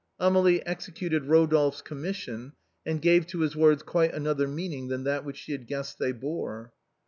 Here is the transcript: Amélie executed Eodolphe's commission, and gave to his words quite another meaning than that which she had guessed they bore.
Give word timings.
Amélie 0.19 0.63
executed 0.65 1.25
Eodolphe's 1.27 1.83
commission, 1.83 2.53
and 2.87 3.03
gave 3.03 3.27
to 3.27 3.41
his 3.41 3.55
words 3.55 3.83
quite 3.83 4.15
another 4.15 4.47
meaning 4.47 4.87
than 4.87 5.03
that 5.03 5.23
which 5.23 5.37
she 5.37 5.51
had 5.51 5.67
guessed 5.67 5.99
they 5.99 6.11
bore. 6.11 6.73